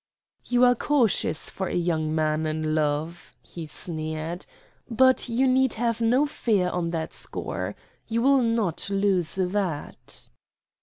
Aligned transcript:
"You 0.45 0.63
are 0.65 0.73
cautious 0.73 1.51
for 1.51 1.67
a 1.67 1.75
young 1.75 2.15
man 2.15 2.47
in 2.47 2.73
love," 2.73 3.35
he 3.43 3.67
sneered; 3.67 4.47
"but 4.89 5.29
you 5.29 5.45
need 5.47 5.73
have 5.75 6.01
no 6.01 6.25
fear 6.25 6.69
on 6.71 6.89
that 6.89 7.13
score. 7.13 7.75
You 8.07 8.23
will 8.23 8.41
not 8.41 8.89
lose 8.89 9.35
that." 9.35 10.27